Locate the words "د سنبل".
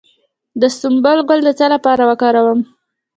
0.61-1.17